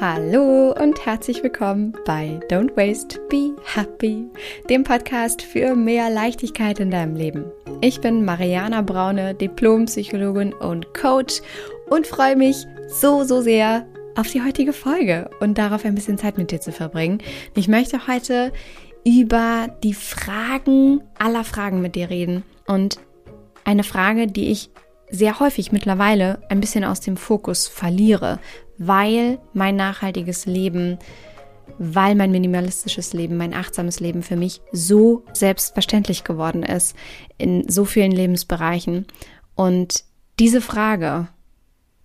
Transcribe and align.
Hallo 0.00 0.72
und 0.72 1.06
herzlich 1.06 1.40
willkommen 1.44 1.92
bei 2.04 2.40
Don't 2.50 2.76
Waste, 2.76 3.20
Be 3.30 3.54
Happy, 3.64 4.26
dem 4.68 4.82
Podcast 4.82 5.40
für 5.40 5.76
mehr 5.76 6.10
Leichtigkeit 6.10 6.80
in 6.80 6.90
deinem 6.90 7.14
Leben. 7.14 7.44
Ich 7.80 8.00
bin 8.00 8.24
Mariana 8.24 8.82
Braune, 8.82 9.36
Diplompsychologin 9.36 10.52
und 10.52 10.92
Coach 10.94 11.40
und 11.90 12.08
freue 12.08 12.34
mich 12.34 12.66
so, 12.88 13.22
so 13.22 13.40
sehr 13.40 13.86
auf 14.16 14.26
die 14.26 14.42
heutige 14.42 14.72
Folge 14.72 15.30
und 15.38 15.58
darauf 15.58 15.84
ein 15.84 15.94
bisschen 15.94 16.18
Zeit 16.18 16.38
mit 16.38 16.50
dir 16.50 16.60
zu 16.60 16.72
verbringen. 16.72 17.18
Ich 17.54 17.68
möchte 17.68 18.08
heute 18.08 18.52
über 19.06 19.68
die 19.84 19.94
Fragen 19.94 21.02
aller 21.20 21.44
Fragen 21.44 21.80
mit 21.80 21.94
dir 21.94 22.10
reden 22.10 22.42
und 22.66 22.98
eine 23.64 23.84
Frage, 23.84 24.26
die 24.26 24.50
ich 24.50 24.70
sehr 25.08 25.38
häufig 25.38 25.70
mittlerweile 25.70 26.40
ein 26.48 26.60
bisschen 26.60 26.84
aus 26.84 27.00
dem 27.00 27.16
Fokus 27.16 27.68
verliere, 27.68 28.40
weil 28.78 29.38
mein 29.52 29.76
nachhaltiges 29.76 30.46
Leben, 30.46 30.98
weil 31.78 32.14
mein 32.14 32.30
minimalistisches 32.30 33.12
Leben, 33.12 33.36
mein 33.36 33.54
achtsames 33.54 34.00
Leben 34.00 34.22
für 34.22 34.36
mich 34.36 34.60
so 34.72 35.24
selbstverständlich 35.32 36.24
geworden 36.24 36.62
ist 36.62 36.96
in 37.38 37.68
so 37.68 37.84
vielen 37.84 38.12
Lebensbereichen. 38.12 39.06
Und 39.54 40.04
diese 40.38 40.60
Frage, 40.60 41.28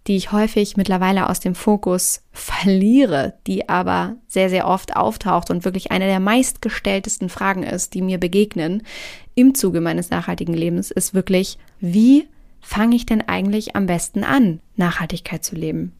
die 0.07 0.15
ich 0.15 0.31
häufig 0.31 0.77
mittlerweile 0.77 1.29
aus 1.29 1.39
dem 1.39 1.55
Fokus 1.55 2.23
verliere, 2.31 3.35
die 3.47 3.69
aber 3.69 4.15
sehr, 4.27 4.49
sehr 4.49 4.67
oft 4.67 4.95
auftaucht 4.95 5.51
und 5.51 5.65
wirklich 5.65 5.91
eine 5.91 6.05
der 6.05 6.19
meistgestelltesten 6.19 7.29
Fragen 7.29 7.63
ist, 7.63 7.93
die 7.93 8.01
mir 8.01 8.17
begegnen 8.17 8.83
im 9.35 9.55
Zuge 9.55 9.81
meines 9.81 10.09
nachhaltigen 10.09 10.53
Lebens, 10.53 10.91
ist 10.91 11.13
wirklich, 11.13 11.57
wie 11.79 12.27
fange 12.59 12.95
ich 12.95 13.05
denn 13.05 13.27
eigentlich 13.27 13.75
am 13.75 13.85
besten 13.85 14.23
an, 14.23 14.59
Nachhaltigkeit 14.75 15.43
zu 15.43 15.55
leben? 15.55 15.93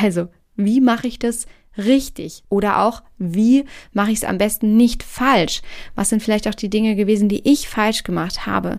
Also, 0.00 0.28
wie 0.56 0.80
mache 0.80 1.06
ich 1.06 1.18
das 1.18 1.46
richtig? 1.76 2.42
Oder 2.48 2.82
auch, 2.82 3.02
wie 3.18 3.64
mache 3.92 4.10
ich 4.10 4.18
es 4.18 4.24
am 4.24 4.38
besten 4.38 4.76
nicht 4.76 5.02
falsch? 5.02 5.62
Was 5.94 6.08
sind 6.08 6.22
vielleicht 6.22 6.48
auch 6.48 6.54
die 6.54 6.70
Dinge 6.70 6.96
gewesen, 6.96 7.28
die 7.28 7.48
ich 7.50 7.68
falsch 7.68 8.02
gemacht 8.02 8.46
habe? 8.46 8.78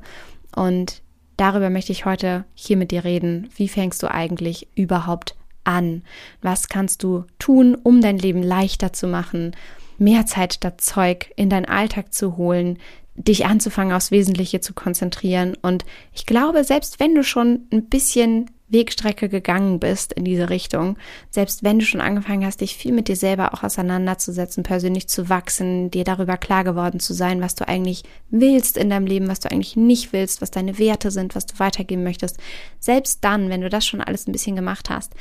Und 0.56 1.02
darüber 1.38 1.70
möchte 1.70 1.92
ich 1.92 2.06
heute 2.06 2.46
hier 2.54 2.78
mit 2.78 2.92
dir 2.92 3.04
reden. 3.04 3.50
Wie 3.56 3.68
fängst 3.68 4.02
du 4.02 4.12
eigentlich 4.12 4.68
überhaupt 4.76 5.36
an? 5.64 6.04
Was 6.42 6.70
kannst 6.70 7.04
du 7.04 7.26
tun, 7.40 7.76
um 7.76 8.02
dein 8.02 8.18
Leben 8.18 8.42
leichter 8.42 8.94
zu 8.94 9.08
machen? 9.08 9.56
Mehr 10.00 10.26
Zeit 10.26 10.54
statt 10.54 10.82
Zeug 10.82 11.32
in 11.36 11.50
deinen 11.50 11.66
Alltag 11.66 12.14
zu 12.14 12.38
holen, 12.38 12.78
dich 13.16 13.46
anzufangen, 13.46 13.94
aufs 13.94 14.12
Wesentliche 14.12 14.60
zu 14.60 14.74
konzentrieren. 14.74 15.56
Und 15.62 15.86
ich 16.14 16.26
glaube, 16.26 16.64
selbst 16.64 17.00
wenn 17.00 17.16
du 17.16 17.24
schon 17.24 17.68
ein 17.72 17.86
bisschen 17.86 18.50
Wegstrecke 18.70 19.30
gegangen 19.30 19.80
bist 19.80 20.14
in 20.14 20.26
diese 20.26 20.50
Richtung, 20.50 20.98
selbst 21.30 21.64
wenn 21.64 21.80
du 21.80 21.86
schon 21.86 22.02
angefangen 22.02 22.46
hast, 22.46 22.62
dich 22.62 22.76
viel 22.76 22.92
mit 22.92 23.08
dir 23.08 23.16
selber 23.16 23.54
auch 23.54 23.64
auseinanderzusetzen, 23.64 24.64
persönlich 24.64 25.08
zu 25.08 25.30
wachsen, 25.30 25.90
dir 25.90 26.04
darüber 26.04 26.38
klar 26.38 26.64
geworden 26.64 27.00
zu 27.00 27.14
sein, 27.14 27.42
was 27.42 27.56
du 27.56 27.68
eigentlich 27.68 28.04
willst 28.30 28.78
in 28.78 28.90
deinem 28.90 29.06
Leben, 29.08 29.28
was 29.28 29.40
du 29.40 29.50
eigentlich 29.50 29.76
nicht 29.76 30.12
willst, 30.12 30.42
was 30.42 30.52
deine 30.52 30.78
Werte 30.80 31.12
sind, 31.12 31.36
was 31.36 31.46
du 31.46 31.58
weitergeben 31.60 32.04
möchtest, 32.04 32.38
selbst 32.80 33.24
dann, 33.24 33.50
wenn 33.50 33.62
du 33.62 33.70
das 33.70 33.86
schon 33.86 34.02
alles 34.02 34.28
ein 34.28 34.34
bisschen 34.34 34.56
gemacht 34.56 34.90
hast, 34.90 35.14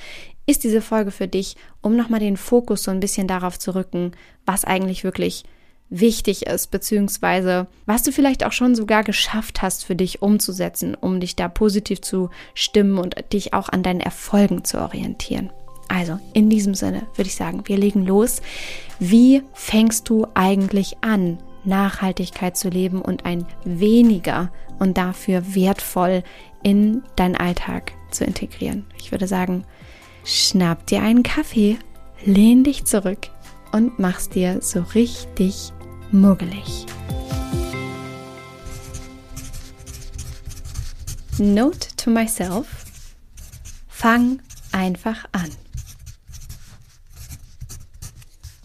ist 0.46 0.64
diese 0.64 0.80
Folge 0.80 1.10
für 1.10 1.28
dich, 1.28 1.56
um 1.82 1.96
nochmal 1.96 2.20
den 2.20 2.36
Fokus 2.36 2.82
so 2.82 2.90
ein 2.90 3.00
bisschen 3.00 3.28
darauf 3.28 3.58
zu 3.58 3.74
rücken, 3.74 4.12
was 4.44 4.64
eigentlich 4.64 5.04
wirklich 5.04 5.44
wichtig 5.88 6.46
ist, 6.46 6.70
beziehungsweise 6.70 7.66
was 7.86 8.02
du 8.02 8.12
vielleicht 8.12 8.44
auch 8.44 8.52
schon 8.52 8.74
sogar 8.74 9.04
geschafft 9.04 9.62
hast 9.62 9.84
für 9.84 9.96
dich 9.96 10.22
umzusetzen, 10.22 10.94
um 10.94 11.20
dich 11.20 11.36
da 11.36 11.48
positiv 11.48 12.00
zu 12.00 12.30
stimmen 12.54 12.98
und 12.98 13.14
dich 13.32 13.54
auch 13.54 13.68
an 13.68 13.82
deinen 13.82 14.00
Erfolgen 14.00 14.64
zu 14.64 14.80
orientieren. 14.80 15.50
Also 15.88 16.18
in 16.32 16.50
diesem 16.50 16.74
Sinne 16.74 17.06
würde 17.14 17.28
ich 17.28 17.36
sagen, 17.36 17.62
wir 17.66 17.76
legen 17.76 18.04
los. 18.04 18.42
Wie 18.98 19.42
fängst 19.54 20.08
du 20.08 20.26
eigentlich 20.34 20.96
an, 21.02 21.38
Nachhaltigkeit 21.64 22.56
zu 22.56 22.68
leben 22.68 23.00
und 23.00 23.24
ein 23.24 23.46
weniger 23.64 24.50
und 24.78 24.98
dafür 24.98 25.54
wertvoll 25.54 26.22
in 26.62 27.02
deinen 27.14 27.36
Alltag 27.36 27.92
zu 28.10 28.24
integrieren? 28.24 28.86
Ich 28.98 29.12
würde 29.12 29.28
sagen, 29.28 29.64
schnapp 30.24 30.86
dir 30.86 31.02
einen 31.02 31.22
Kaffee, 31.22 31.78
lehn 32.24 32.64
dich 32.64 32.84
zurück 32.84 33.28
und 33.72 33.98
mach's 33.98 34.28
dir 34.28 34.60
so 34.62 34.80
richtig 34.94 35.72
muggelig. 36.12 36.86
Note 41.38 41.88
to 41.96 42.10
myself. 42.10 42.84
Fang 43.88 44.40
einfach 44.72 45.26
an. 45.32 45.50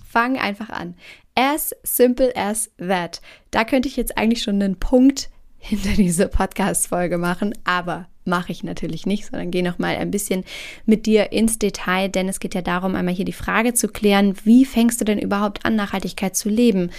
Fang 0.07 0.37
einfach 0.37 0.69
an. 0.69 0.95
As 1.35 1.75
simple 1.83 2.31
as 2.35 2.69
that. 2.77 3.21
Da 3.51 3.63
könnte 3.63 3.87
ich 3.87 3.97
jetzt 3.97 4.17
eigentlich 4.17 4.43
schon 4.43 4.61
einen 4.61 4.79
Punkt 4.79 5.29
hinter 5.61 5.93
diese 5.93 6.27
Podcast-Folge 6.27 7.17
machen, 7.17 7.53
aber 7.63 8.07
mache 8.25 8.51
ich 8.51 8.63
natürlich 8.63 9.05
nicht, 9.05 9.25
sondern 9.25 9.51
gehe 9.51 9.63
noch 9.63 9.79
mal 9.79 9.95
ein 9.95 10.11
bisschen 10.11 10.43
mit 10.85 11.05
dir 11.05 11.31
ins 11.31 11.59
Detail, 11.59 12.09
denn 12.09 12.27
es 12.27 12.39
geht 12.39 12.55
ja 12.55 12.61
darum, 12.61 12.95
einmal 12.95 13.13
hier 13.13 13.25
die 13.25 13.31
Frage 13.31 13.73
zu 13.73 13.87
klären, 13.87 14.35
wie 14.43 14.65
fängst 14.65 14.99
du 14.99 15.05
denn 15.05 15.19
überhaupt 15.19 15.65
an, 15.65 15.75
Nachhaltigkeit 15.75 16.35
zu 16.35 16.49
leben? 16.49 16.91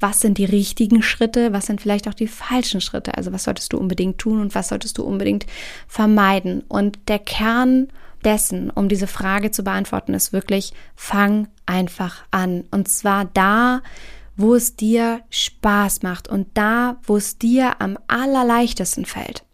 Was 0.00 0.20
sind 0.20 0.38
die 0.38 0.44
richtigen 0.44 1.02
Schritte? 1.02 1.52
Was 1.52 1.66
sind 1.66 1.80
vielleicht 1.80 2.08
auch 2.08 2.14
die 2.14 2.28
falschen 2.28 2.80
Schritte? 2.80 3.16
Also 3.16 3.32
was 3.32 3.44
solltest 3.44 3.72
du 3.72 3.78
unbedingt 3.78 4.18
tun 4.18 4.40
und 4.40 4.54
was 4.54 4.68
solltest 4.68 4.98
du 4.98 5.04
unbedingt 5.04 5.46
vermeiden? 5.86 6.62
Und 6.68 6.98
der 7.08 7.18
Kern 7.18 7.88
dessen, 8.24 8.70
um 8.70 8.88
diese 8.88 9.06
Frage 9.06 9.50
zu 9.50 9.62
beantworten, 9.62 10.14
ist 10.14 10.32
wirklich, 10.32 10.72
fang 10.96 11.48
einfach 11.66 12.24
an. 12.30 12.64
Und 12.70 12.88
zwar 12.88 13.26
da, 13.26 13.82
wo 14.38 14.54
es 14.54 14.76
dir 14.76 15.20
Spaß 15.28 16.02
macht 16.02 16.28
und 16.28 16.46
da, 16.54 16.98
wo 17.02 17.16
es 17.16 17.36
dir 17.36 17.80
am 17.82 17.98
allerleichtesten 18.06 19.04
fällt. 19.04 19.44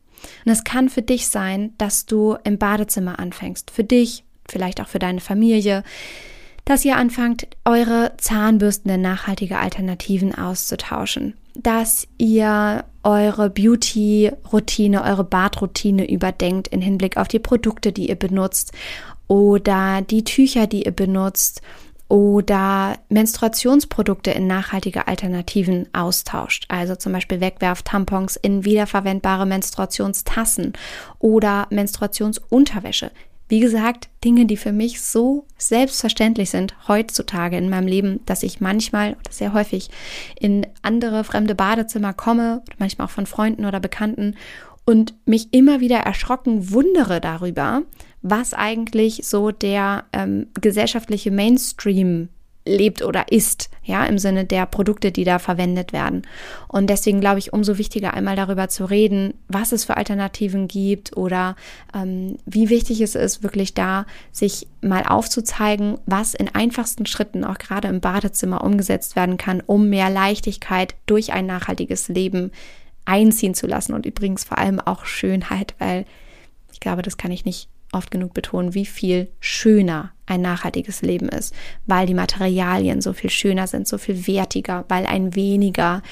Und 0.44 0.52
es 0.52 0.62
kann 0.62 0.88
für 0.88 1.02
dich 1.02 1.26
sein, 1.26 1.72
dass 1.78 2.06
du 2.06 2.36
im 2.44 2.58
Badezimmer 2.58 3.18
anfängst. 3.18 3.70
Für 3.70 3.82
dich, 3.82 4.24
vielleicht 4.48 4.80
auch 4.80 4.88
für 4.88 4.98
deine 4.98 5.20
Familie, 5.20 5.82
dass 6.66 6.84
ihr 6.84 6.96
anfangt, 6.96 7.46
eure 7.64 8.12
Zahnbürsten 8.18 8.90
in 8.90 9.00
nachhaltige 9.00 9.58
Alternativen 9.58 10.34
auszutauschen. 10.34 11.34
Dass 11.54 12.06
ihr 12.18 12.84
eure 13.02 13.48
Beauty-Routine, 13.50 15.02
eure 15.02 15.24
Badroutine 15.24 16.10
überdenkt 16.10 16.68
in 16.68 16.80
Hinblick 16.80 17.16
auf 17.16 17.28
die 17.28 17.38
Produkte, 17.38 17.92
die 17.92 18.08
ihr 18.08 18.16
benutzt 18.16 18.72
oder 19.28 20.02
die 20.02 20.24
Tücher, 20.24 20.66
die 20.66 20.84
ihr 20.84 20.92
benutzt 20.92 21.62
oder 22.08 22.98
Menstruationsprodukte 23.08 24.30
in 24.30 24.46
nachhaltige 24.46 25.08
Alternativen 25.08 25.88
austauscht. 25.92 26.66
Also 26.68 26.96
zum 26.96 27.12
Beispiel 27.12 27.40
Wegwerftampons 27.40 28.36
in 28.36 28.64
wiederverwendbare 28.64 29.46
Menstruationstassen 29.46 30.74
oder 31.18 31.66
Menstruationsunterwäsche. 31.70 33.10
Wie 33.48 33.60
gesagt, 33.60 34.08
Dinge, 34.24 34.46
die 34.46 34.56
für 34.56 34.72
mich 34.72 35.02
so 35.02 35.46
selbstverständlich 35.58 36.50
sind 36.50 36.74
heutzutage 36.88 37.58
in 37.58 37.68
meinem 37.68 37.86
Leben, 37.86 38.20
dass 38.24 38.42
ich 38.42 38.60
manchmal 38.60 39.12
oder 39.12 39.30
sehr 39.30 39.52
häufig 39.52 39.90
in 40.40 40.66
andere 40.80 41.24
fremde 41.24 41.54
Badezimmer 41.54 42.14
komme, 42.14 42.62
manchmal 42.78 43.06
auch 43.06 43.10
von 43.10 43.26
Freunden 43.26 43.66
oder 43.66 43.80
Bekannten 43.80 44.34
und 44.84 45.14
mich 45.26 45.52
immer 45.52 45.80
wieder 45.80 45.98
erschrocken 45.98 46.70
wundere 46.70 47.20
darüber, 47.20 47.82
was 48.22 48.54
eigentlich 48.54 49.20
so 49.24 49.50
der 49.50 50.04
ähm, 50.12 50.46
gesellschaftliche 50.60 51.30
Mainstream 51.30 52.28
lebt 52.66 53.02
oder 53.02 53.30
ist, 53.30 53.70
ja, 53.82 54.04
im 54.06 54.18
Sinne 54.18 54.44
der 54.44 54.64
Produkte, 54.66 55.12
die 55.12 55.24
da 55.24 55.38
verwendet 55.38 55.92
werden. 55.92 56.22
Und 56.68 56.88
deswegen 56.88 57.20
glaube 57.20 57.38
ich, 57.38 57.52
umso 57.52 57.76
wichtiger 57.76 58.14
einmal 58.14 58.36
darüber 58.36 58.68
zu 58.68 58.86
reden, 58.86 59.34
was 59.48 59.72
es 59.72 59.84
für 59.84 59.96
Alternativen 59.96 60.66
gibt 60.66 61.16
oder 61.16 61.56
ähm, 61.94 62.38
wie 62.46 62.70
wichtig 62.70 63.00
es 63.02 63.14
ist, 63.14 63.42
wirklich 63.42 63.74
da 63.74 64.06
sich 64.32 64.66
mal 64.80 65.02
aufzuzeigen, 65.02 65.98
was 66.06 66.34
in 66.34 66.54
einfachsten 66.54 67.06
Schritten 67.06 67.44
auch 67.44 67.58
gerade 67.58 67.88
im 67.88 68.00
Badezimmer 68.00 68.64
umgesetzt 68.64 69.16
werden 69.16 69.36
kann, 69.36 69.62
um 69.64 69.90
mehr 69.90 70.08
Leichtigkeit 70.08 70.94
durch 71.06 71.32
ein 71.32 71.46
nachhaltiges 71.46 72.08
Leben 72.08 72.50
einziehen 73.04 73.54
zu 73.54 73.66
lassen 73.66 73.94
und 73.94 74.06
übrigens 74.06 74.44
vor 74.44 74.58
allem 74.58 74.80
auch 74.80 75.04
Schönheit, 75.04 75.74
weil 75.78 76.04
ich 76.72 76.80
glaube, 76.80 77.02
das 77.02 77.16
kann 77.16 77.30
ich 77.30 77.44
nicht 77.44 77.68
oft 77.92 78.10
genug 78.10 78.34
betonen, 78.34 78.74
wie 78.74 78.86
viel 78.86 79.28
schöner 79.40 80.12
ein 80.26 80.40
nachhaltiges 80.40 81.02
Leben 81.02 81.28
ist, 81.28 81.54
weil 81.86 82.06
die 82.06 82.14
Materialien 82.14 83.00
so 83.00 83.12
viel 83.12 83.30
schöner 83.30 83.66
sind, 83.66 83.86
so 83.86 83.98
viel 83.98 84.26
wertiger, 84.26 84.84
weil 84.88 85.06
ein 85.06 85.34
weniger 85.34 86.02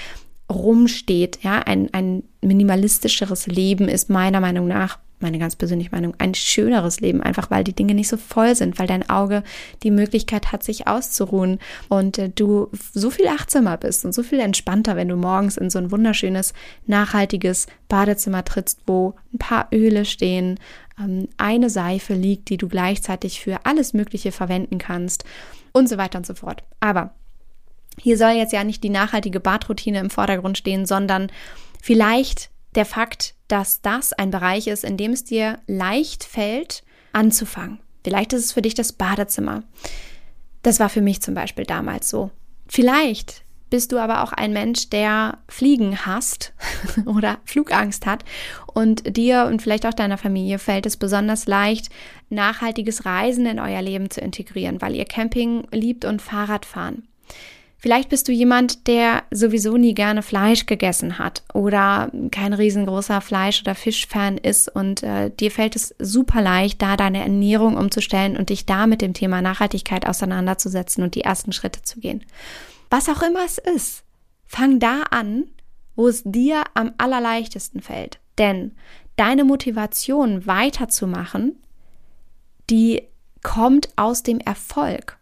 rumsteht. 0.51 1.41
Ja, 1.43 1.61
ein, 1.61 1.93
ein 1.93 2.23
minimalistischeres 2.41 3.47
Leben 3.47 3.89
ist 3.89 4.11
meiner 4.11 4.41
Meinung 4.41 4.69
nach 4.69 4.99
meine 5.23 5.39
ganz 5.39 5.57
persönliche 5.57 5.91
Meinung, 5.91 6.15
ein 6.19 6.35
schöneres 6.35 7.01
Leben, 7.01 7.23
einfach 7.23 7.51
weil 7.51 7.65
die 7.65 7.75
Dinge 7.75 7.95
nicht 7.95 8.09
so 8.09 8.17
voll 8.17 8.55
sind, 8.55 8.79
weil 8.79 8.87
dein 8.87 9.09
Auge 9.09 9.43
die 9.83 9.91
Möglichkeit 9.91 10.53
hat, 10.53 10.63
sich 10.63 10.87
auszuruhen 10.87 11.59
und 11.89 12.19
äh, 12.19 12.29
du 12.29 12.69
so 12.93 13.11
viel 13.11 13.29
achtsamer 13.29 13.77
bist 13.77 14.05
und 14.05 14.13
so 14.13 14.23
viel 14.23 14.41
entspannter, 14.41 14.97
wenn 14.97 15.09
du 15.09 15.17
morgens 15.17 15.57
in 15.57 15.71
so 15.71 15.79
ein 15.79 15.91
wunderschönes, 15.91 16.53
nachhaltiges 16.87 17.67
Badezimmer 17.89 18.45
trittst, 18.45 18.81
wo 18.87 19.15
ein 19.33 19.39
paar 19.39 19.69
Öle 19.73 20.05
stehen, 20.05 20.59
ähm, 20.99 21.29
eine 21.37 21.71
Seife 21.71 22.15
liegt, 22.15 22.49
die 22.49 22.57
du 22.57 22.69
gleichzeitig 22.69 23.41
für 23.41 23.65
alles 23.65 23.95
Mögliche 23.95 24.33
verwenden 24.33 24.79
kannst 24.79 25.25
und 25.73 25.89
so 25.89 25.97
weiter 25.97 26.19
und 26.19 26.27
so 26.27 26.35
fort. 26.35 26.63
Aber 26.81 27.15
hier 27.99 28.17
soll 28.17 28.31
jetzt 28.31 28.53
ja 28.53 28.65
nicht 28.65 28.83
die 28.85 28.91
nachhaltige 28.91 29.41
Badroutine 29.41 30.01
im 30.01 30.11
Vordergrund 30.11 30.59
stehen, 30.59 30.87
sondern 30.87 31.31
vielleicht 31.81 32.51
der 32.75 32.85
Fakt, 32.85 33.35
dass 33.49 33.83
das 33.83 34.13
ein 34.13 34.31
Bereich 34.31 34.67
ist, 34.67 34.85
in 34.85 34.97
dem 34.97 35.13
es 35.13 35.25
dir 35.25 35.59
leicht 35.67 36.25
fällt, 36.25 36.83
anzufangen. 37.13 37.81
Vielleicht 38.05 38.33
ist 38.33 38.45
es 38.45 38.53
für 38.53 38.63
dich 38.63 38.75
das 38.75 38.93
Badezimmer. 38.93 39.63
Das 40.63 40.81
war 40.81 40.89
für 40.89 41.03
mich 41.03 41.21
zum 41.23 41.35
Beispiel 41.35 41.65
damals 41.65 42.09
so. 42.09 42.31
Vielleicht 42.67 43.43
bist 43.73 43.91
du 43.91 43.99
aber 43.99 44.23
auch 44.23 44.33
ein 44.33 44.53
Mensch, 44.53 44.91
der 44.91 45.39
Fliegen 45.49 46.05
hasst 46.05 46.53
oder 47.07 47.39
Flugangst 47.45 48.05
hat 48.05 48.25
und 48.67 49.17
dir 49.17 49.47
und 49.47 49.63
vielleicht 49.63 49.87
auch 49.87 49.95
deiner 49.95 50.19
Familie 50.19 50.59
fällt 50.59 50.85
es 50.85 50.99
besonders 50.99 51.47
leicht, 51.47 51.89
nachhaltiges 52.29 53.07
Reisen 53.07 53.47
in 53.47 53.59
euer 53.59 53.81
Leben 53.81 54.11
zu 54.11 54.21
integrieren, 54.21 54.83
weil 54.83 54.95
ihr 54.95 55.07
Camping 55.07 55.67
liebt 55.73 56.05
und 56.05 56.21
Fahrradfahren. 56.21 57.09
Vielleicht 57.83 58.11
bist 58.11 58.29
du 58.29 58.33
jemand, 58.33 58.87
der 58.87 59.25
sowieso 59.33 59.77
nie 59.77 59.93
gerne 59.93 60.23
Fleisch 60.23 60.67
gegessen 60.67 61.19
hat 61.19 61.43
oder 61.53 62.13
kein 62.31 62.53
riesengroßer 62.53 63.21
Fleisch- 63.21 63.63
oder 63.63 63.75
Fischfan 63.75 64.39
ist 64.39 64.69
und 64.69 65.03
äh, 65.03 65.33
dir 65.33 65.51
fällt 65.51 65.75
es 65.75 65.93
super 65.99 66.41
leicht, 66.43 66.81
da 66.81 66.97
deine 66.97 67.21
Ernährung 67.23 67.77
umzustellen 67.77 68.37
und 68.37 68.51
dich 68.51 68.67
da 68.67 68.87
mit 68.87 69.03
dem 69.03 69.15
Thema 69.15 69.43
Nachhaltigkeit 69.43 70.07
auseinanderzusetzen 70.07 71.03
und 71.03 71.17
die 71.17 71.23
ersten 71.23 71.51
Schritte 71.51 71.83
zu 71.83 71.99
gehen. 71.99 72.25
Was 72.89 73.09
auch 73.09 73.21
immer 73.21 73.45
es 73.45 73.59
ist, 73.59 74.05
fang 74.47 74.79
da 74.79 75.03
an, 75.11 75.47
wo 75.97 76.07
es 76.07 76.23
dir 76.25 76.63
am 76.75 76.93
allerleichtesten 76.99 77.83
fällt. 77.83 78.21
Denn 78.39 78.77
deine 79.17 79.43
Motivation 79.43 80.47
weiterzumachen, 80.47 81.57
die 82.71 83.03
kommt 83.43 83.89
aus 83.97 84.23
dem 84.23 84.39
Erfolg 84.39 85.19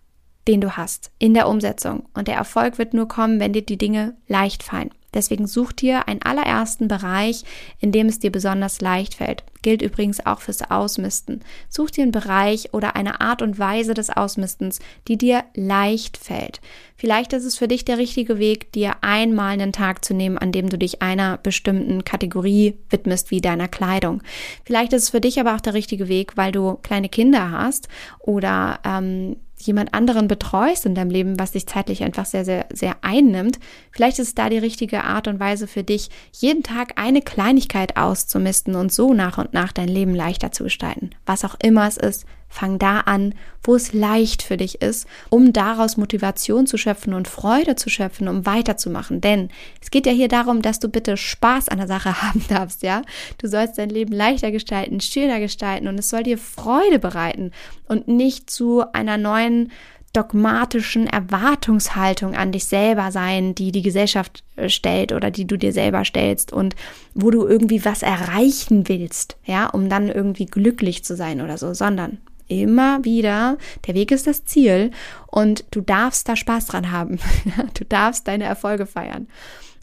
den 0.48 0.60
du 0.60 0.76
hast 0.76 1.10
in 1.18 1.34
der 1.34 1.48
Umsetzung. 1.48 2.08
Und 2.14 2.28
der 2.28 2.36
Erfolg 2.36 2.78
wird 2.78 2.94
nur 2.94 3.08
kommen, 3.08 3.40
wenn 3.40 3.52
dir 3.52 3.62
die 3.62 3.78
Dinge 3.78 4.14
leicht 4.26 4.62
fallen. 4.62 4.90
Deswegen 5.12 5.48
such 5.48 5.72
dir 5.72 6.06
einen 6.06 6.22
allerersten 6.22 6.86
Bereich, 6.86 7.42
in 7.80 7.90
dem 7.90 8.06
es 8.06 8.20
dir 8.20 8.30
besonders 8.30 8.80
leicht 8.80 9.14
fällt. 9.14 9.42
Gilt 9.62 9.82
übrigens 9.82 10.24
auch 10.24 10.40
fürs 10.40 10.70
Ausmisten. 10.70 11.40
Such 11.68 11.90
dir 11.90 12.02
einen 12.02 12.12
Bereich 12.12 12.72
oder 12.72 12.94
eine 12.94 13.20
Art 13.20 13.42
und 13.42 13.58
Weise 13.58 13.92
des 13.92 14.08
Ausmistens, 14.08 14.78
die 15.08 15.18
dir 15.18 15.44
leicht 15.54 16.16
fällt. 16.16 16.60
Vielleicht 16.96 17.32
ist 17.32 17.44
es 17.44 17.58
für 17.58 17.66
dich 17.66 17.84
der 17.84 17.98
richtige 17.98 18.38
Weg, 18.38 18.72
dir 18.72 18.96
einmal 19.02 19.52
einen 19.52 19.72
Tag 19.72 20.04
zu 20.04 20.14
nehmen, 20.14 20.38
an 20.38 20.52
dem 20.52 20.68
du 20.68 20.78
dich 20.78 21.02
einer 21.02 21.38
bestimmten 21.38 22.04
Kategorie 22.04 22.78
widmest, 22.88 23.32
wie 23.32 23.40
deiner 23.40 23.68
Kleidung. 23.68 24.22
Vielleicht 24.64 24.92
ist 24.92 25.04
es 25.04 25.10
für 25.10 25.20
dich 25.20 25.40
aber 25.40 25.56
auch 25.56 25.60
der 25.60 25.74
richtige 25.74 26.08
Weg, 26.08 26.36
weil 26.36 26.52
du 26.52 26.76
kleine 26.82 27.08
Kinder 27.08 27.50
hast 27.50 27.88
oder 28.20 28.78
ähm, 28.84 29.36
jemand 29.60 29.94
anderen 29.94 30.28
betreust 30.28 30.86
in 30.86 30.94
deinem 30.94 31.10
Leben, 31.10 31.38
was 31.38 31.52
dich 31.52 31.66
zeitlich 31.66 32.02
einfach 32.02 32.26
sehr, 32.26 32.44
sehr, 32.44 32.66
sehr 32.72 32.96
einnimmt. 33.02 33.58
Vielleicht 33.90 34.18
ist 34.18 34.28
es 34.28 34.34
da 34.34 34.48
die 34.48 34.58
richtige 34.58 35.04
Art 35.04 35.28
und 35.28 35.40
Weise 35.40 35.66
für 35.66 35.84
dich, 35.84 36.08
jeden 36.32 36.62
Tag 36.62 36.94
eine 36.96 37.22
Kleinigkeit 37.22 37.96
auszumisten 37.96 38.74
und 38.74 38.92
so 38.92 39.14
nach 39.14 39.38
und 39.38 39.52
nach 39.52 39.72
dein 39.72 39.88
Leben 39.88 40.14
leichter 40.14 40.52
zu 40.52 40.64
gestalten. 40.64 41.10
Was 41.26 41.44
auch 41.44 41.56
immer 41.62 41.86
es 41.86 41.96
ist, 41.96 42.26
Fang 42.50 42.78
da 42.78 43.00
an, 43.00 43.34
wo 43.62 43.76
es 43.76 43.92
leicht 43.92 44.42
für 44.42 44.56
dich 44.56 44.82
ist, 44.82 45.06
um 45.30 45.52
daraus 45.52 45.96
Motivation 45.96 46.66
zu 46.66 46.76
schöpfen 46.76 47.14
und 47.14 47.28
Freude 47.28 47.76
zu 47.76 47.88
schöpfen, 47.88 48.26
um 48.26 48.44
weiterzumachen. 48.44 49.20
Denn 49.20 49.50
es 49.80 49.90
geht 49.90 50.04
ja 50.04 50.12
hier 50.12 50.28
darum, 50.28 50.60
dass 50.60 50.80
du 50.80 50.88
bitte 50.88 51.16
Spaß 51.16 51.68
an 51.68 51.78
der 51.78 51.86
Sache 51.86 52.20
haben 52.22 52.44
darfst, 52.48 52.82
ja? 52.82 53.02
Du 53.38 53.48
sollst 53.48 53.78
dein 53.78 53.88
Leben 53.88 54.12
leichter 54.12 54.50
gestalten, 54.50 55.00
schöner 55.00 55.40
gestalten 55.40 55.88
und 55.88 55.98
es 55.98 56.10
soll 56.10 56.24
dir 56.24 56.38
Freude 56.38 56.98
bereiten 56.98 57.52
und 57.86 58.08
nicht 58.08 58.50
zu 58.50 58.84
einer 58.92 59.16
neuen 59.16 59.70
dogmatischen 60.12 61.06
Erwartungshaltung 61.06 62.34
an 62.34 62.50
dich 62.50 62.64
selber 62.64 63.12
sein, 63.12 63.54
die 63.54 63.70
die 63.70 63.82
Gesellschaft 63.82 64.42
äh, 64.56 64.68
stellt 64.68 65.12
oder 65.12 65.30
die 65.30 65.46
du 65.46 65.56
dir 65.56 65.72
selber 65.72 66.04
stellst 66.04 66.52
und 66.52 66.74
wo 67.14 67.30
du 67.30 67.46
irgendwie 67.46 67.84
was 67.84 68.02
erreichen 68.02 68.88
willst, 68.88 69.36
ja, 69.44 69.66
um 69.66 69.88
dann 69.88 70.08
irgendwie 70.08 70.46
glücklich 70.46 71.04
zu 71.04 71.14
sein 71.14 71.40
oder 71.40 71.58
so, 71.58 71.74
sondern 71.74 72.18
immer 72.50 73.04
wieder, 73.04 73.56
der 73.86 73.94
Weg 73.94 74.10
ist 74.10 74.26
das 74.26 74.44
Ziel 74.44 74.90
und 75.26 75.64
du 75.70 75.80
darfst 75.80 76.28
da 76.28 76.36
Spaß 76.36 76.66
dran 76.66 76.90
haben. 76.90 77.18
du 77.74 77.84
darfst 77.84 78.28
deine 78.28 78.44
Erfolge 78.44 78.86
feiern. 78.86 79.28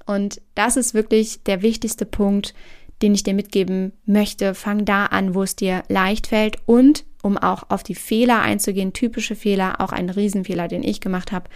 Und 0.05 0.41
das 0.55 0.77
ist 0.77 0.93
wirklich 0.93 1.43
der 1.43 1.61
wichtigste 1.61 2.05
Punkt, 2.05 2.53
den 3.01 3.13
ich 3.13 3.23
dir 3.23 3.33
mitgeben 3.33 3.93
möchte. 4.05 4.53
Fang 4.53 4.85
da 4.85 5.05
an, 5.05 5.35
wo 5.35 5.43
es 5.43 5.55
dir 5.55 5.83
leicht 5.87 6.27
fällt 6.27 6.57
und 6.65 7.05
um 7.21 7.37
auch 7.37 7.63
auf 7.69 7.83
die 7.83 7.95
Fehler 7.95 8.41
einzugehen, 8.41 8.93
typische 8.93 9.35
Fehler, 9.35 9.81
auch 9.81 9.91
ein 9.91 10.09
Riesenfehler, 10.09 10.67
den 10.67 10.83
ich 10.83 11.01
gemacht 11.01 11.31
habe, 11.31 11.49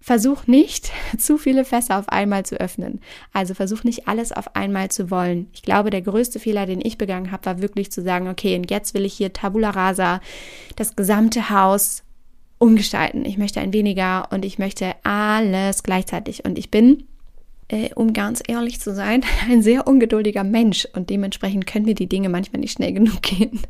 Versuch 0.00 0.46
nicht, 0.46 0.90
zu 1.18 1.36
viele 1.36 1.64
Fässer 1.64 1.98
auf 1.98 2.08
einmal 2.08 2.44
zu 2.46 2.58
öffnen. 2.58 3.00
Also 3.32 3.54
versuch 3.54 3.84
nicht 3.84 4.08
alles 4.08 4.32
auf 4.32 4.56
einmal 4.56 4.90
zu 4.90 5.10
wollen. 5.10 5.48
Ich 5.52 5.62
glaube, 5.62 5.90
der 5.90 6.02
größte 6.02 6.38
Fehler, 6.38 6.66
den 6.66 6.80
ich 6.84 6.98
begangen 6.98 7.30
habe, 7.30 7.46
war 7.46 7.62
wirklich 7.62 7.92
zu 7.92 8.02
sagen, 8.02 8.28
okay, 8.28 8.56
und 8.56 8.70
jetzt 8.70 8.94
will 8.94 9.04
ich 9.04 9.14
hier 9.14 9.32
Tabula 9.32 9.70
Rasa, 9.70 10.20
das 10.76 10.96
gesamte 10.96 11.50
Haus 11.50 12.02
umgestalten. 12.58 13.24
Ich 13.24 13.38
möchte 13.38 13.60
ein 13.60 13.72
weniger 13.72 14.28
und 14.30 14.44
ich 14.44 14.58
möchte 14.58 14.94
alles 15.02 15.82
gleichzeitig. 15.82 16.44
Und 16.44 16.58
ich 16.58 16.70
bin 16.70 17.04
äh, 17.70 17.90
um 17.94 18.12
ganz 18.12 18.42
ehrlich 18.46 18.80
zu 18.80 18.94
sein, 18.94 19.22
ein 19.48 19.62
sehr 19.62 19.86
ungeduldiger 19.86 20.44
Mensch 20.44 20.86
und 20.94 21.08
dementsprechend 21.08 21.66
können 21.66 21.84
mir 21.84 21.94
die 21.94 22.08
Dinge 22.08 22.28
manchmal 22.28 22.60
nicht 22.60 22.72
schnell 22.72 22.92
genug 22.92 23.22
gehen. 23.22 23.60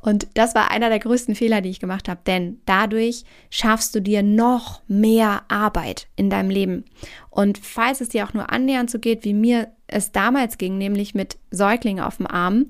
Und 0.00 0.28
das 0.34 0.54
war 0.54 0.70
einer 0.70 0.88
der 0.88 1.00
größten 1.00 1.34
Fehler, 1.34 1.60
die 1.60 1.70
ich 1.70 1.80
gemacht 1.80 2.08
habe, 2.08 2.20
denn 2.26 2.60
dadurch 2.66 3.24
schaffst 3.50 3.94
du 3.94 4.00
dir 4.00 4.22
noch 4.22 4.82
mehr 4.86 5.42
Arbeit 5.48 6.08
in 6.16 6.30
deinem 6.30 6.50
Leben. 6.50 6.84
Und 7.30 7.58
falls 7.58 8.00
es 8.00 8.10
dir 8.10 8.26
auch 8.26 8.34
nur 8.34 8.52
annähernd 8.52 8.90
so 8.90 8.98
geht, 8.98 9.24
wie 9.24 9.34
mir 9.34 9.68
es 9.86 10.12
damals 10.12 10.58
ging, 10.58 10.78
nämlich 10.78 11.14
mit 11.14 11.36
Säuglingen 11.50 12.04
auf 12.04 12.18
dem 12.18 12.26
Arm, 12.26 12.66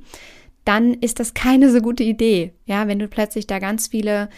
dann 0.65 0.95
ist 0.95 1.21
das 1.21 1.35
keine 1.35 1.71
so 1.71 1.81
gute 1.81 2.05
Idee. 2.05 2.53
Ja, 2.67 2.87
wenn 2.87 2.99
du 2.99 3.09
plötzlich 3.09 3.47
da 3.47 3.59
ganz 3.59 3.89
viele 3.89 4.29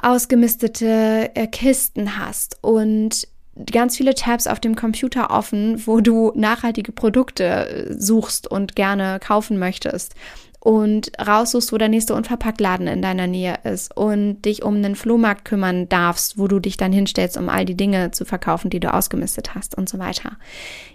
ausgemistete 0.00 1.30
äh, 1.34 1.46
Kisten 1.48 2.18
hast 2.18 2.58
und 2.62 3.28
ganz 3.66 3.96
viele 3.96 4.14
Tabs 4.14 4.46
auf 4.46 4.60
dem 4.60 4.76
Computer 4.76 5.30
offen, 5.30 5.86
wo 5.86 6.00
du 6.00 6.32
nachhaltige 6.34 6.92
Produkte 6.92 7.44
äh, 7.44 7.94
suchst 7.98 8.50
und 8.50 8.76
gerne 8.76 9.18
kaufen 9.20 9.58
möchtest 9.58 10.14
und 10.60 11.10
raussuchst, 11.18 11.72
wo 11.72 11.78
der 11.78 11.88
nächste 11.88 12.14
Unverpacktladen 12.14 12.86
in 12.86 13.00
deiner 13.00 13.26
Nähe 13.26 13.54
ist 13.64 13.96
und 13.96 14.42
dich 14.42 14.62
um 14.62 14.76
einen 14.76 14.94
Flohmarkt 14.94 15.46
kümmern 15.46 15.88
darfst, 15.88 16.38
wo 16.38 16.48
du 16.48 16.60
dich 16.60 16.76
dann 16.76 16.92
hinstellst, 16.92 17.38
um 17.38 17.48
all 17.48 17.64
die 17.64 17.76
Dinge 17.76 18.10
zu 18.10 18.26
verkaufen, 18.26 18.68
die 18.68 18.78
du 18.78 18.92
ausgemistet 18.92 19.54
hast 19.54 19.76
und 19.76 19.88
so 19.88 19.98
weiter. 19.98 20.36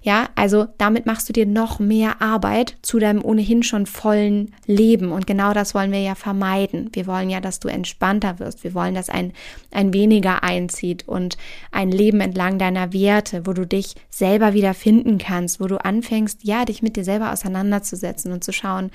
Ja, 0.03 0.29
also 0.35 0.67
damit 0.77 1.07
machst 1.07 1.27
du 1.29 1.33
dir 1.33 1.47
noch 1.47 1.79
mehr 1.79 2.21
Arbeit 2.21 2.77
zu 2.83 2.99
deinem 2.99 3.25
ohnehin 3.25 3.63
schon 3.63 3.87
vollen 3.87 4.53
Leben 4.67 5.11
und 5.11 5.25
genau 5.25 5.51
das 5.51 5.73
wollen 5.73 5.91
wir 5.91 6.01
ja 6.01 6.13
vermeiden. 6.13 6.91
Wir 6.93 7.07
wollen 7.07 7.31
ja, 7.31 7.41
dass 7.41 7.59
du 7.59 7.67
entspannter 7.67 8.37
wirst. 8.37 8.63
Wir 8.63 8.75
wollen, 8.75 8.93
dass 8.93 9.09
ein, 9.09 9.33
ein 9.71 9.93
weniger 9.93 10.43
einzieht 10.43 11.07
und 11.07 11.37
ein 11.71 11.89
Leben 11.89 12.21
entlang 12.21 12.59
deiner 12.59 12.93
Werte, 12.93 13.47
wo 13.47 13.53
du 13.53 13.65
dich 13.65 13.95
selber 14.11 14.53
wieder 14.53 14.75
finden 14.75 15.17
kannst, 15.17 15.59
wo 15.59 15.65
du 15.65 15.83
anfängst, 15.83 16.43
ja, 16.43 16.65
dich 16.65 16.83
mit 16.83 16.95
dir 16.95 17.03
selber 17.03 17.33
auseinanderzusetzen 17.33 18.31
und 18.31 18.43
zu 18.43 18.53
schauen, 18.53 18.91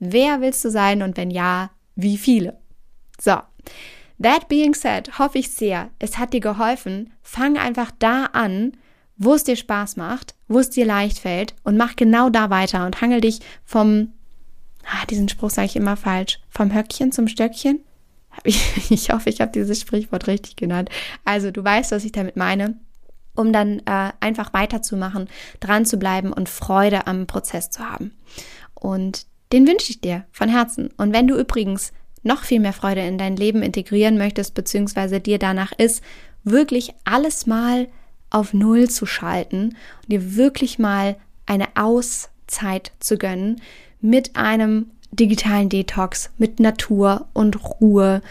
Wer 0.00 0.40
willst 0.40 0.64
du 0.64 0.70
sein 0.70 1.02
und 1.02 1.16
wenn 1.16 1.30
ja, 1.30 1.70
wie 1.94 2.18
viele? 2.18 2.58
So. 3.20 3.36
That 4.20 4.48
being 4.48 4.74
said, 4.74 5.18
hoffe 5.18 5.38
ich 5.38 5.50
sehr, 5.50 5.90
es 5.98 6.18
hat 6.18 6.32
dir 6.32 6.40
geholfen. 6.40 7.12
Fang 7.22 7.56
einfach 7.56 7.90
da 7.98 8.26
an, 8.26 8.72
wo 9.16 9.34
es 9.34 9.44
dir 9.44 9.56
Spaß 9.56 9.96
macht, 9.96 10.34
wo 10.48 10.58
es 10.58 10.70
dir 10.70 10.84
leicht 10.84 11.18
fällt 11.18 11.54
und 11.62 11.76
mach 11.76 11.96
genau 11.96 12.28
da 12.28 12.50
weiter 12.50 12.84
und 12.84 13.00
hangel 13.00 13.20
dich 13.20 13.40
vom, 13.64 14.12
ah, 14.84 15.06
diesen 15.08 15.28
Spruch 15.28 15.50
sage 15.50 15.66
ich 15.66 15.76
immer 15.76 15.96
falsch, 15.96 16.40
vom 16.50 16.74
Höckchen 16.74 17.12
zum 17.12 17.28
Stöckchen. 17.28 17.80
Ich, 18.44 19.10
hoffe, 19.10 19.28
ich 19.28 19.40
habe 19.40 19.52
dieses 19.52 19.80
Sprichwort 19.80 20.26
richtig 20.26 20.56
genannt. 20.56 20.88
Also 21.24 21.50
du 21.50 21.62
weißt, 21.62 21.92
was 21.92 22.04
ich 22.04 22.12
damit 22.12 22.36
meine 22.36 22.76
um 23.34 23.52
dann 23.52 23.80
äh, 23.86 24.12
einfach 24.20 24.52
weiterzumachen, 24.52 25.28
dran 25.60 25.86
zu 25.86 25.98
bleiben 25.98 26.32
und 26.32 26.48
Freude 26.48 27.06
am 27.06 27.26
Prozess 27.26 27.70
zu 27.70 27.88
haben. 27.88 28.12
Und 28.74 29.26
den 29.52 29.66
wünsche 29.66 29.90
ich 29.90 30.00
dir 30.00 30.24
von 30.32 30.48
Herzen. 30.48 30.90
Und 30.96 31.12
wenn 31.12 31.26
du 31.26 31.36
übrigens 31.36 31.92
noch 32.22 32.44
viel 32.44 32.60
mehr 32.60 32.72
Freude 32.72 33.00
in 33.00 33.18
dein 33.18 33.36
Leben 33.36 33.62
integrieren 33.62 34.18
möchtest, 34.18 34.54
beziehungsweise 34.54 35.20
dir 35.20 35.38
danach 35.38 35.72
ist, 35.72 36.02
wirklich 36.44 36.92
alles 37.04 37.46
mal 37.46 37.88
auf 38.30 38.52
Null 38.52 38.88
zu 38.88 39.06
schalten 39.06 39.76
und 40.02 40.12
dir 40.12 40.36
wirklich 40.36 40.78
mal 40.78 41.16
eine 41.46 41.68
Auszeit 41.74 42.92
zu 43.00 43.18
gönnen 43.18 43.60
mit 44.00 44.36
einem 44.36 44.90
digitalen 45.10 45.68
Detox, 45.68 46.30
mit 46.38 46.60
Natur 46.60 47.26
und 47.32 47.80
Ruhe, 47.80 48.22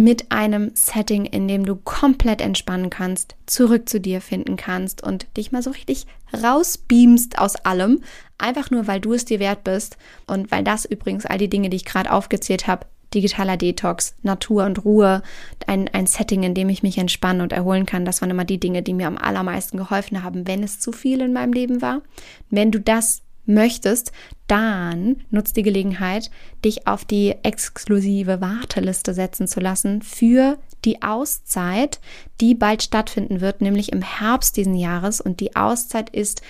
mit 0.00 0.32
einem 0.32 0.70
Setting, 0.72 1.26
in 1.26 1.46
dem 1.46 1.66
du 1.66 1.76
komplett 1.76 2.40
entspannen 2.40 2.88
kannst, 2.88 3.36
zurück 3.44 3.86
zu 3.86 4.00
dir 4.00 4.22
finden 4.22 4.56
kannst 4.56 5.02
und 5.02 5.26
dich 5.36 5.52
mal 5.52 5.62
so 5.62 5.72
richtig 5.72 6.06
rausbeamst 6.32 7.38
aus 7.38 7.56
allem, 7.56 8.00
einfach 8.38 8.70
nur 8.70 8.86
weil 8.86 9.00
du 9.00 9.12
es 9.12 9.26
dir 9.26 9.40
wert 9.40 9.62
bist 9.62 9.98
und 10.26 10.50
weil 10.50 10.64
das 10.64 10.86
übrigens 10.86 11.26
all 11.26 11.36
die 11.36 11.50
Dinge, 11.50 11.68
die 11.68 11.76
ich 11.76 11.84
gerade 11.84 12.10
aufgezählt 12.12 12.66
habe, 12.66 12.86
digitaler 13.12 13.58
Detox, 13.58 14.14
Natur 14.22 14.64
und 14.64 14.86
Ruhe, 14.86 15.22
ein, 15.66 15.90
ein 15.92 16.06
Setting, 16.06 16.44
in 16.44 16.54
dem 16.54 16.70
ich 16.70 16.82
mich 16.82 16.96
entspannen 16.96 17.42
und 17.42 17.52
erholen 17.52 17.84
kann. 17.84 18.06
Das 18.06 18.22
waren 18.22 18.30
immer 18.30 18.46
die 18.46 18.60
Dinge, 18.60 18.80
die 18.82 18.94
mir 18.94 19.06
am 19.06 19.18
allermeisten 19.18 19.76
geholfen 19.76 20.22
haben, 20.22 20.46
wenn 20.46 20.62
es 20.62 20.80
zu 20.80 20.92
viel 20.92 21.20
in 21.20 21.34
meinem 21.34 21.52
Leben 21.52 21.82
war. 21.82 22.00
Wenn 22.48 22.70
du 22.70 22.80
das 22.80 23.20
möchtest, 23.50 24.12
dann 24.46 25.22
nutzt 25.30 25.56
die 25.56 25.62
Gelegenheit, 25.62 26.30
dich 26.64 26.86
auf 26.86 27.04
die 27.04 27.34
exklusive 27.42 28.40
Warteliste 28.40 29.14
setzen 29.14 29.46
zu 29.46 29.60
lassen 29.60 30.02
für 30.02 30.58
die 30.84 31.02
Auszeit, 31.02 32.00
die 32.40 32.54
bald 32.54 32.82
stattfinden 32.82 33.40
wird, 33.40 33.60
nämlich 33.60 33.92
im 33.92 34.02
Herbst 34.02 34.56
diesen 34.56 34.74
Jahres. 34.74 35.20
Und 35.20 35.40
die 35.40 35.56
Auszeit 35.56 36.10
ist 36.10 36.42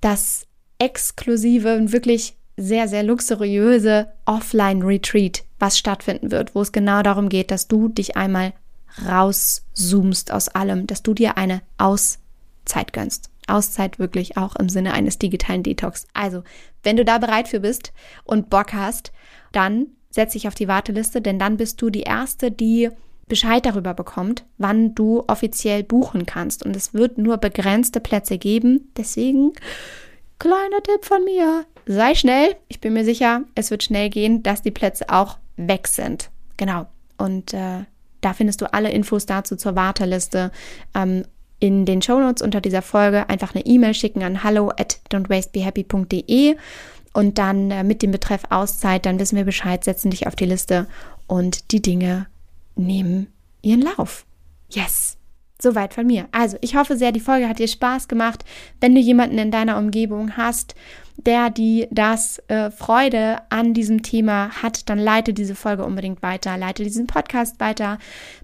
das 0.00 0.46
exklusive 0.78 1.76
und 1.76 1.92
wirklich 1.92 2.34
sehr, 2.56 2.88
sehr 2.88 3.02
luxuriöse 3.02 4.08
Offline-Retreat, 4.24 5.44
was 5.58 5.78
stattfinden 5.78 6.30
wird, 6.30 6.54
wo 6.54 6.62
es 6.62 6.72
genau 6.72 7.02
darum 7.02 7.28
geht, 7.28 7.50
dass 7.50 7.68
du 7.68 7.88
dich 7.88 8.16
einmal 8.16 8.54
rauszoomst 9.06 10.32
aus 10.32 10.48
allem, 10.48 10.86
dass 10.86 11.02
du 11.02 11.12
dir 11.12 11.36
eine 11.36 11.60
Auszeit 11.76 12.92
gönnst. 12.92 13.30
Auszeit 13.46 13.98
wirklich 13.98 14.36
auch 14.36 14.56
im 14.56 14.68
Sinne 14.68 14.92
eines 14.92 15.18
digitalen 15.18 15.62
Detox. 15.62 16.06
Also, 16.12 16.42
wenn 16.82 16.96
du 16.96 17.04
da 17.04 17.18
bereit 17.18 17.48
für 17.48 17.60
bist 17.60 17.92
und 18.24 18.50
Bock 18.50 18.72
hast, 18.72 19.12
dann 19.52 19.88
setz 20.10 20.32
dich 20.32 20.48
auf 20.48 20.54
die 20.54 20.68
Warteliste, 20.68 21.20
denn 21.20 21.38
dann 21.38 21.56
bist 21.56 21.80
du 21.80 21.90
die 21.90 22.02
Erste, 22.02 22.50
die 22.50 22.90
Bescheid 23.28 23.66
darüber 23.66 23.92
bekommt, 23.92 24.44
wann 24.56 24.94
du 24.94 25.24
offiziell 25.26 25.82
buchen 25.82 26.26
kannst. 26.26 26.64
Und 26.64 26.76
es 26.76 26.94
wird 26.94 27.18
nur 27.18 27.38
begrenzte 27.38 28.00
Plätze 28.00 28.38
geben. 28.38 28.92
Deswegen, 28.96 29.52
kleiner 30.38 30.82
Tipp 30.82 31.04
von 31.04 31.24
mir, 31.24 31.66
sei 31.86 32.14
schnell. 32.14 32.56
Ich 32.68 32.80
bin 32.80 32.92
mir 32.92 33.04
sicher, 33.04 33.42
es 33.54 33.70
wird 33.70 33.82
schnell 33.82 34.10
gehen, 34.10 34.42
dass 34.42 34.62
die 34.62 34.70
Plätze 34.70 35.08
auch 35.08 35.38
weg 35.56 35.88
sind. 35.88 36.30
Genau. 36.56 36.86
Und 37.18 37.52
äh, 37.52 37.84
da 38.20 38.32
findest 38.32 38.60
du 38.60 38.72
alle 38.72 38.90
Infos 38.90 39.26
dazu 39.26 39.56
zur 39.56 39.76
Warteliste 39.76 40.52
ähm, 40.94 41.24
in 41.58 41.84
den 41.86 42.02
Shownotes 42.02 42.42
unter 42.42 42.60
dieser 42.60 42.82
Folge 42.82 43.28
einfach 43.28 43.54
eine 43.54 43.64
E-Mail 43.64 43.94
schicken 43.94 44.22
an 44.22 44.42
hallo 44.42 44.70
at 44.70 45.00
don'twastebehappy.de 45.10 46.56
und 47.12 47.38
dann 47.38 47.70
äh, 47.70 47.82
mit 47.82 48.02
dem 48.02 48.10
Betreff 48.10 48.42
Auszeit, 48.50 49.06
dann 49.06 49.18
wissen 49.18 49.36
wir 49.36 49.44
Bescheid, 49.44 49.82
setzen 49.82 50.10
dich 50.10 50.26
auf 50.26 50.36
die 50.36 50.44
Liste 50.44 50.86
und 51.26 51.72
die 51.72 51.80
Dinge 51.80 52.26
nehmen 52.74 53.28
ihren 53.62 53.82
Lauf. 53.82 54.26
Yes! 54.70 55.16
Soweit 55.58 55.94
von 55.94 56.06
mir. 56.06 56.28
Also, 56.32 56.58
ich 56.60 56.76
hoffe 56.76 56.98
sehr, 56.98 57.12
die 57.12 57.20
Folge 57.20 57.48
hat 57.48 57.58
dir 57.58 57.66
Spaß 57.66 58.08
gemacht. 58.08 58.44
Wenn 58.78 58.94
du 58.94 59.00
jemanden 59.00 59.38
in 59.38 59.50
deiner 59.50 59.78
Umgebung 59.78 60.36
hast, 60.36 60.74
der 61.16 61.50
die 61.50 61.88
das 61.90 62.38
äh, 62.48 62.70
Freude 62.70 63.38
an 63.50 63.74
diesem 63.74 64.02
Thema 64.02 64.50
hat, 64.62 64.88
dann 64.88 64.98
leite 64.98 65.32
diese 65.32 65.54
Folge 65.54 65.84
unbedingt 65.84 66.22
weiter, 66.22 66.56
leite 66.56 66.84
diesen 66.84 67.06
Podcast 67.06 67.58
weiter, 67.58 67.98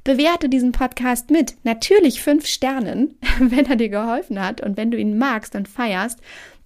bewerte 0.04 0.48
diesen 0.48 0.72
Podcast 0.72 1.30
mit 1.30 1.54
natürlich 1.64 2.22
fünf 2.22 2.46
Sternen, 2.46 3.14
wenn 3.38 3.66
er 3.66 3.76
dir 3.76 3.88
geholfen 3.88 4.40
hat 4.40 4.60
und 4.60 4.76
wenn 4.76 4.90
du 4.90 4.98
ihn 4.98 5.18
magst 5.18 5.54
und 5.54 5.68
feierst, 5.68 6.20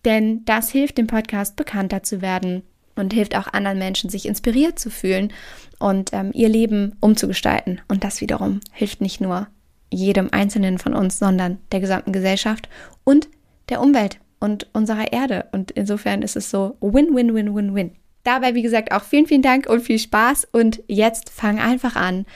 denn 0.04 0.44
das 0.44 0.70
hilft 0.70 0.98
dem 0.98 1.08
Podcast 1.08 1.56
bekannter 1.56 2.02
zu 2.02 2.22
werden 2.22 2.62
und 2.94 3.12
hilft 3.12 3.36
auch 3.36 3.52
anderen 3.52 3.78
Menschen, 3.78 4.08
sich 4.08 4.26
inspiriert 4.26 4.78
zu 4.78 4.90
fühlen 4.90 5.32
und 5.78 6.12
ähm, 6.12 6.30
ihr 6.32 6.48
Leben 6.48 6.96
umzugestalten. 7.00 7.80
Und 7.88 8.04
das 8.04 8.20
wiederum 8.20 8.60
hilft 8.72 9.00
nicht 9.00 9.20
nur 9.20 9.48
jedem 9.90 10.28
Einzelnen 10.32 10.78
von 10.78 10.94
uns, 10.94 11.18
sondern 11.18 11.58
der 11.72 11.80
gesamten 11.80 12.12
Gesellschaft 12.12 12.68
und 13.04 13.28
der 13.68 13.80
Umwelt 13.80 14.18
und 14.40 14.69
unserer 14.73 15.12
Erde. 15.12 15.47
Und 15.52 15.71
insofern 15.71 16.23
ist 16.23 16.37
es 16.37 16.50
so 16.50 16.76
win, 16.81 17.14
win, 17.14 17.35
win, 17.35 17.55
win, 17.55 17.75
win. 17.75 17.90
Dabei, 18.25 18.55
wie 18.55 18.62
gesagt, 18.62 18.93
auch 18.93 19.02
vielen, 19.02 19.26
vielen 19.26 19.43
Dank 19.43 19.69
und 19.69 19.81
viel 19.81 19.99
Spaß. 19.99 20.49
Und 20.52 20.83
jetzt 20.88 21.31
fang 21.31 21.61
einfach 21.61 21.97
an, 21.97 22.26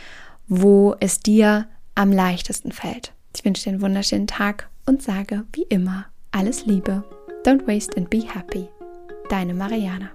wo 0.47 0.95
es 1.01 1.21
dir 1.21 1.67
am 1.95 2.13
leichtesten 2.13 2.73
fällt. 2.73 3.13
Ich 3.35 3.45
wünsche 3.45 3.65
dir 3.65 3.71
einen 3.71 3.83
wunderschönen 3.83 4.27
Tag 4.27 4.69
und 4.87 5.03
sage 5.03 5.45
wie 5.53 5.67
immer 5.69 6.07
alles 6.33 6.67
Liebe. 6.67 7.05
Don't 7.45 7.67
waste 7.67 7.97
and 7.97 8.11
be 8.11 8.23
happy. 8.23 8.69
Deine 9.29 9.55
Mariana. 9.55 10.11